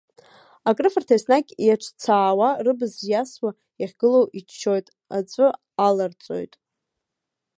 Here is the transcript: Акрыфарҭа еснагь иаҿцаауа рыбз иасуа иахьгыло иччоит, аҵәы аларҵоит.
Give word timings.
Акрыфарҭа 0.69 1.15
еснагь 1.17 1.51
иаҿцаауа 1.65 2.49
рыбз 2.65 2.93
иасуа 3.11 3.51
иахьгыло 3.81 4.21
иччоит, 4.39 4.87
аҵәы 5.17 5.47
аларҵоит. 5.87 6.53